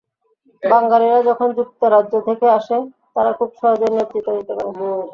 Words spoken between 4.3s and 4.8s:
দিতে পারে।